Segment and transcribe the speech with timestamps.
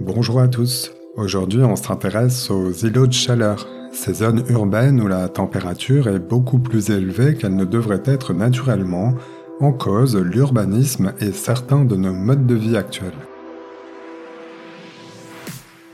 [0.00, 0.92] Bonjour à tous.
[1.16, 6.58] Aujourd'hui, on s'intéresse aux îlots de chaleur, ces zones urbaines où la température est beaucoup
[6.58, 9.14] plus élevée qu'elle ne devrait être naturellement,
[9.60, 13.12] en cause l'urbanisme et certains de nos modes de vie actuels.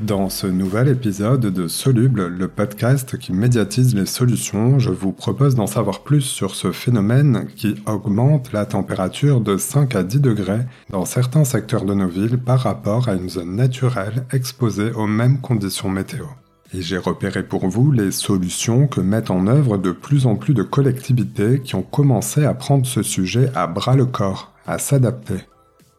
[0.00, 5.56] Dans ce nouvel épisode de Soluble, le podcast qui médiatise les solutions, je vous propose
[5.56, 10.60] d'en savoir plus sur ce phénomène qui augmente la température de 5 à 10 degrés
[10.90, 15.40] dans certains secteurs de nos villes par rapport à une zone naturelle exposée aux mêmes
[15.40, 16.26] conditions météo.
[16.72, 20.54] Et j'ai repéré pour vous les solutions que mettent en œuvre de plus en plus
[20.54, 25.40] de collectivités qui ont commencé à prendre ce sujet à bras le corps, à s'adapter.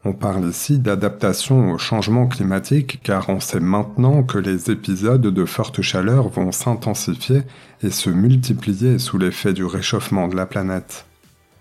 [0.05, 5.45] On parle ici d'adaptation au changement climatique car on sait maintenant que les épisodes de
[5.45, 7.41] forte chaleur vont s'intensifier
[7.84, 11.05] et se multiplier sous l'effet du réchauffement de la planète.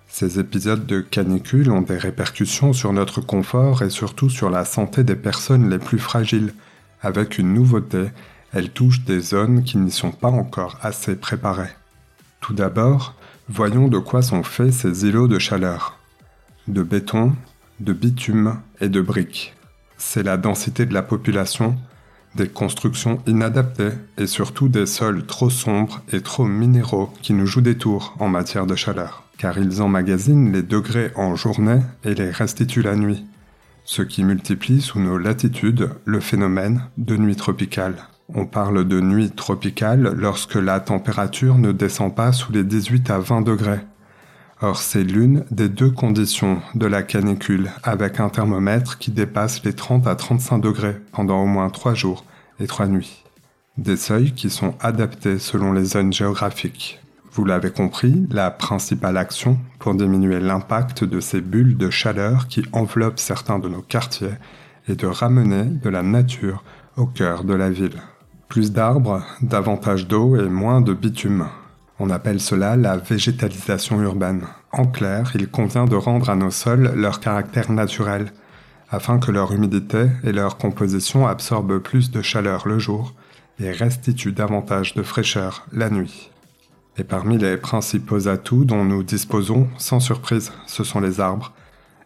[0.07, 5.03] Ces épisodes de canicule ont des répercussions sur notre confort et surtout sur la santé
[5.03, 6.55] des personnes les plus fragiles.
[7.03, 8.05] Avec une nouveauté,
[8.53, 11.75] elles touchent des zones qui n'y sont pas encore assez préparées.
[12.41, 13.15] Tout d'abord,
[13.49, 15.99] voyons de quoi sont faits ces îlots de chaleur.
[16.69, 17.35] De béton,
[17.81, 19.55] de bitume et de briques.
[19.97, 21.77] C'est la densité de la population,
[22.35, 27.61] des constructions inadaptées et surtout des sols trop sombres et trop minéraux qui nous jouent
[27.61, 32.31] des tours en matière de chaleur, car ils emmagasinent les degrés en journée et les
[32.31, 33.25] restituent la nuit,
[33.85, 37.97] ce qui multiplie sous nos latitudes le phénomène de nuit tropicale.
[38.35, 43.19] On parle de nuit tropicale lorsque la température ne descend pas sous les 18 à
[43.19, 43.81] 20 degrés,
[44.61, 49.73] Or, c'est l'une des deux conditions de la canicule, avec un thermomètre qui dépasse les
[49.73, 52.25] 30 à 35 degrés pendant au moins 3 jours
[52.59, 53.23] et 3 nuits.
[53.77, 57.01] Des seuils qui sont adaptés selon les zones géographiques.
[57.31, 62.65] Vous l'avez compris, la principale action pour diminuer l'impact de ces bulles de chaleur qui
[62.73, 64.35] enveloppent certains de nos quartiers
[64.89, 66.65] est de ramener de la nature
[66.97, 68.03] au cœur de la ville.
[68.49, 71.47] Plus d'arbres, davantage d'eau et moins de bitume.
[72.01, 74.47] On appelle cela la végétalisation urbaine.
[74.71, 78.33] En clair, il convient de rendre à nos sols leur caractère naturel,
[78.91, 83.15] afin que leur humidité et leur composition absorbent plus de chaleur le jour
[83.59, 86.31] et restituent davantage de fraîcheur la nuit.
[86.97, 91.53] Et parmi les principaux atouts dont nous disposons, sans surprise, ce sont les arbres.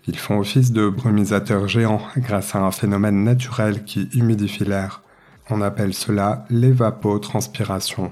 [0.06, 5.02] Ils font office de brumisateurs géants grâce à un phénomène naturel qui humidifie l'air.
[5.50, 8.10] On appelle cela l'évapotranspiration.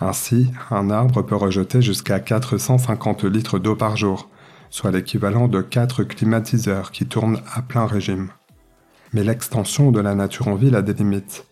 [0.00, 4.28] Ainsi, un arbre peut rejeter jusqu'à 450 litres d'eau par jour,
[4.70, 8.30] soit l'équivalent de 4 climatiseurs qui tournent à plein régime.
[9.12, 11.44] Mais l'extension de la nature en ville a des limites,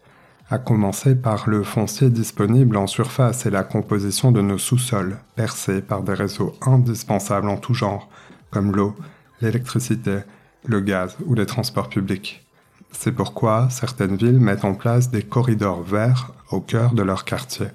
[0.49, 5.83] à commencer par le foncier disponible en surface et la composition de nos sous-sols, percés
[5.83, 8.09] par des réseaux indispensables en tout genre,
[8.51, 8.95] comme l'eau,
[9.43, 10.21] l'électricité,
[10.65, 12.47] le gaz ou les transports publics.
[12.93, 17.67] C'est pourquoi certaines villes mettent en place des corridors verts au cœur de leur quartier.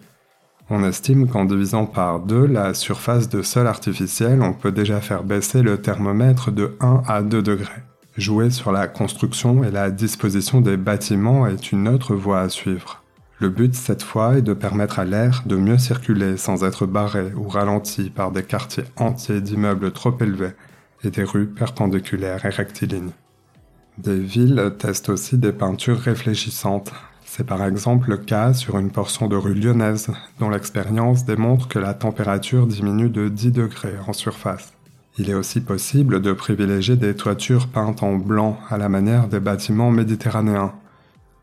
[0.69, 5.23] On estime qu'en divisant par deux la surface de sol artificiel, on peut déjà faire
[5.23, 7.83] baisser le thermomètre de 1 à 2 degrés.
[8.15, 13.03] Jouer sur la construction et la disposition des bâtiments est une autre voie à suivre.
[13.39, 17.33] Le but cette fois est de permettre à l'air de mieux circuler sans être barré
[17.35, 20.53] ou ralenti par des quartiers entiers d'immeubles trop élevés
[21.03, 23.11] et des rues perpendiculaires et rectilignes.
[23.97, 26.93] Des villes testent aussi des peintures réfléchissantes
[27.35, 31.79] c'est par exemple le cas sur une portion de rue lyonnaise, dont l'expérience démontre que
[31.79, 34.71] la température diminue de 10 degrés en surface.
[35.17, 39.39] Il est aussi possible de privilégier des toitures peintes en blanc à la manière des
[39.39, 40.73] bâtiments méditerranéens.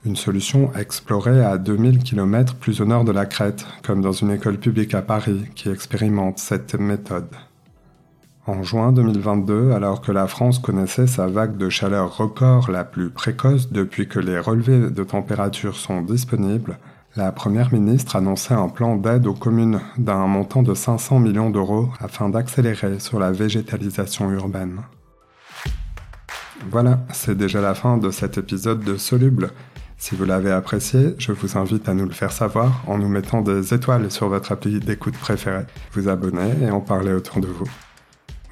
[0.05, 4.31] Une solution explorée à 2000 km plus au nord de la Crète, comme dans une
[4.31, 7.27] école publique à Paris qui expérimente cette méthode.
[8.47, 13.11] En juin 2022, alors que la France connaissait sa vague de chaleur record la plus
[13.11, 16.79] précoce depuis que les relevés de température sont disponibles,
[17.17, 21.91] la Première ministre annonçait un plan d'aide aux communes d'un montant de 500 millions d'euros
[22.01, 24.81] afin d'accélérer sur la végétalisation urbaine.
[26.71, 29.51] Voilà, c'est déjà la fin de cet épisode de Soluble.
[29.99, 33.43] Si vous l'avez apprécié, je vous invite à nous le faire savoir en nous mettant
[33.43, 37.69] des étoiles sur votre appli d'écoute préférée, vous abonner et en parler autour de vous.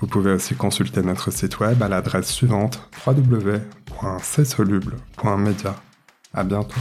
[0.00, 5.75] Vous pouvez aussi consulter notre site web à l'adresse suivante www.csoluble.media.
[6.33, 6.81] À bientôt.